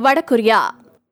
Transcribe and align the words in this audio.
வடகொரியா. 0.00 0.58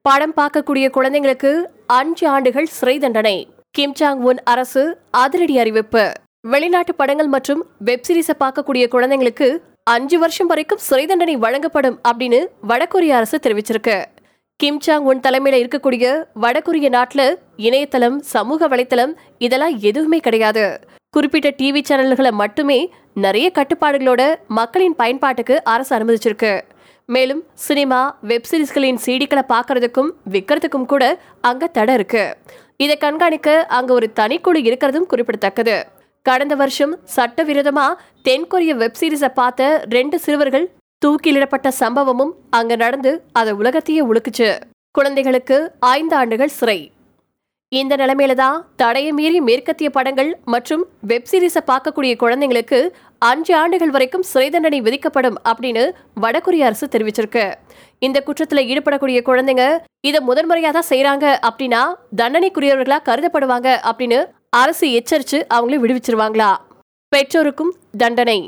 படம் 0.02 0.32
பார்க்கக்கூடிய 0.36 0.90
குழந்தைங்களுக்கு 0.96 1.64
அஞ்சு 1.86 2.28
ஆண்டுகள் 2.28 2.66
சிறை 2.66 2.98
தண்டனை. 2.98 3.48
கிம் 3.70 3.94
உன் 4.18 4.40
அரசு 4.44 4.98
அதிரடி 5.10 5.58
அறிவிப்பு. 5.58 6.12
வெளிநாட்டு 6.40 6.94
படங்கள் 6.94 7.26
மற்றும் 7.26 7.66
வெப் 7.78 8.00
சீரிஸை 8.08 8.30
பார்க்கக்கூடிய 8.40 8.86
குழந்தைங்களுக்கு 8.90 9.58
அஞ்சு 9.84 10.18
வருஷம் 10.18 10.46
வரைக்கும் 10.46 10.78
சிறை 10.78 11.06
தண்டனை 11.06 11.36
வழங்கப்படும் 11.36 12.00
அப்படின்னு 12.08 12.46
வடகொரிய 12.68 13.08
அரசு 13.08 13.38
தெரிவிச்சிருக்கு. 13.42 14.04
கிம் 14.56 14.80
ஜாங் 14.86 15.06
உன் 15.10 15.20
தலைமையில 15.20 15.60
இருக்கக்கூடிய 15.60 16.24
வடகொரிய 16.42 16.88
நாட்டில் 16.88 17.38
இணையதளம் 17.56 18.18
சமூக 18.18 18.68
வலைத்தளம் 18.68 19.12
இதெல்லாம் 19.38 19.78
எதுவுமே 19.78 20.18
கிடையாது. 20.18 20.80
குறிப்பிட்ட 21.10 21.48
டிவி 21.48 21.80
சேனல்களை 21.88 22.30
மட்டுமே 22.30 22.92
நிறைய 23.14 23.52
கட்டுப்பாடுகளோட 23.54 24.34
மக்களின் 24.48 24.96
பயன்பாட்டுக்கு 24.96 25.64
அரசு 25.64 25.96
அனுமதிச்சிருக்கு. 25.96 26.60
மேலும் 27.14 27.40
சினிமா 27.66 28.00
வெப் 28.30 28.48
சீரிஸ்களின் 28.50 28.98
சீடிக்களை 29.04 29.42
பார்க்கறதுக்கும் 29.52 30.10
விற்கிறதுக்கும் 30.32 30.84
கூட 30.92 31.04
அங்கே 31.48 31.66
தடை 31.76 31.94
இருக்கு. 31.98 32.24
இதை 32.84 32.96
கண்காணிக்க 33.04 33.48
அங்கே 33.78 33.92
ஒரு 33.98 34.08
தனிக்குழு 34.20 34.60
இருக்கிறதும் 34.68 35.08
குறிப்பிடத்தக்கது. 35.12 35.76
கடந்த 36.26 36.54
வருஷம் 36.60 36.92
சட்டவிரோதமா 37.16 37.86
தென்கொரிய 38.28 38.74
வெப் 38.82 38.98
சீரிஸை 39.00 39.30
பார்த்த 39.40 39.70
ரெண்டு 39.96 40.16
சிறுவர்கள் 40.24 40.66
தூக்கிலிடப்பட்ட 41.02 41.68
சம்பவமும் 41.82 42.32
அங்க 42.58 42.76
நடந்து 42.84 43.12
அதை 43.40 43.52
உலகத்தையே 43.62 44.04
உழுக்குச்சு 44.10 44.48
குழந்தைகளுக்கு 44.98 45.58
ஐந்து 45.96 46.14
ஆண்டுகள் 46.16 46.56
சிறை. 46.60 46.80
இந்த 47.78 47.94
நிலைமையில 48.00 48.34
தான் 48.40 48.56
தடையை 48.80 49.10
மீறி 49.16 49.40
மேற்கத்திய 49.48 49.88
படங்கள் 49.96 50.30
மற்றும் 50.52 50.82
வெப் 51.10 51.28
சீரிஸை 51.30 51.60
பார்க்கக்கூடிய 51.68 52.12
குழந்தைங்களுக்கு 52.22 52.78
அஞ்சு 53.28 53.52
ஆண்டுகள் 53.60 53.92
வரைக்கும் 53.96 54.24
சிறை 54.30 54.48
தண்டனை 54.54 54.78
விதிக்கப்படும் 54.86 55.36
அப்படின்னு 55.50 55.84
வடகொரிய 56.24 56.66
அரசு 56.68 56.86
தெரிவிச்சிருக்கு. 56.94 57.44
இந்த 58.06 58.18
குற்றத்தில் 58.26 58.66
ஈடுபடக்கூடிய 58.70 59.20
குழந்தைங்க 59.28 59.66
இதை 60.08 60.20
முதன்முறையாக 60.30 60.74
தான் 60.76 60.90
செய்கிறாங்க 60.92 61.26
அப்படின்னா 61.48 61.82
தண்டனைக்குரியவர்களாக 62.20 63.06
கருதப்படுவாங்க 63.10 63.68
அப்படின்னு 63.90 64.20
அரசு 64.62 64.86
எச்சரித்து 65.00 65.40
அவங்களே 65.54 65.82
விடுவிச்சிருவாங்களா. 65.84 66.50
பெற்றோருக்கும் 67.12 67.72
தண்டனை. 68.02 68.40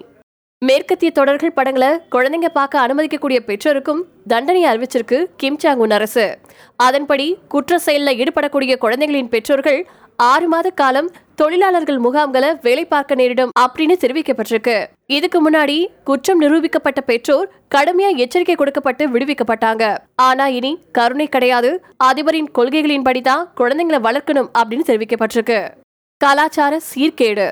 மேற்கத்திய 0.66 1.10
தொடர்கள் 1.10 1.52
படங்களை 1.52 1.88
குழந்தைங்க 2.12 2.48
பார்க்க 2.52 2.86
அனுமதிக்கக்கூடிய 2.86 3.38
பெற்றோருக்கும் 3.46 4.02
தண்டனை 4.26 4.64
அறிவிச்சிருக்கு 4.64 5.18
கிம் 5.36 5.58
சாங் 5.58 5.80
உன் 5.84 5.90
அரசு. 5.90 6.38
அதன்படி 6.76 7.26
குற்ற 7.48 7.78
செயலில் 7.78 8.18
ஈடுபடக்கூடிய 8.18 8.76
குழந்தைகளின் 8.76 9.28
பெற்றோர்கள் 9.28 9.86
ஆறு 10.16 10.48
மாத 10.48 10.70
காலம் 10.70 11.08
தொழிலாளர்கள் 11.34 11.98
முகாம்களை 12.00 12.50
வேலை 12.62 12.84
பார்க்க 12.84 13.14
நேரிடும் 13.14 13.50
அப்படின்னு 13.60 13.96
தெரிவிக்கப்பட்டிருக்கு. 14.04 14.76
இதுக்கு 15.06 15.50
முன்னாடி 15.50 15.86
குற்றம் 16.04 16.40
நிரூபிக்கப்பட்ட 16.40 17.00
பெற்றோர் 17.06 17.50
கடுமையா 17.74 18.12
எச்சரிக்கை 18.16 18.54
கொடுக்கப்பட்டு 18.54 19.06
விடுவிக்கப்பட்டாங்க. 19.08 19.98
ஆனா 20.28 20.46
இனி 20.46 20.72
கருணை 20.92 21.26
கிடையாது. 21.26 21.72
அதிபரின் 22.04 22.50
கொள்கைகளின்படிதான் 22.58 23.44
குழந்தைங்களை 23.56 24.00
வளர்க்கணும் 24.08 24.50
அப்படின்னு 24.58 24.88
தெரிவிக்கப்பட்டிருக்கு. 24.92 25.60
கலாச்சார 26.16 26.80
சீர்கேடு. 26.94 27.50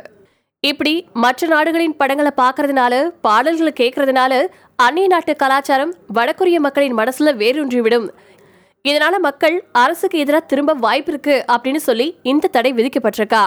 இப்படி 0.66 1.06
மற்ற 1.12 1.46
நாடுகளின் 1.46 1.96
படங்களை 1.96 2.30
பார்க்கறதுனால 2.36 2.94
பாடல்களை 3.22 3.72
கேட்கறதுனால 3.80 4.32
அந்நிய 4.76 5.06
நாட்டு 5.06 5.36
கலாச்சாரம் 5.36 5.94
வடகொரிய 6.14 6.58
மக்களின் 6.58 6.96
மனசுல 6.96 7.32
வேரூன்றிவிடும். 7.42 8.06
இதனால 8.88 9.18
மக்கள் 9.18 9.64
அரசுக்கு 9.72 10.18
எதிராக 10.18 10.44
திரும்ப 10.46 10.72
வாய்ப்பு 10.72 11.12
இருக்கு 11.12 11.44
அப்படின்னு 11.52 11.80
சொல்லி 11.88 12.18
இந்த 12.22 12.48
தடை 12.48 12.72
விதிக்கப்பட்டிருக்கா. 12.72 13.44